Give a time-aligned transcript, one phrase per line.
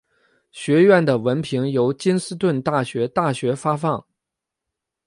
[0.49, 4.03] 学院的文凭由金斯顿大学大学发放。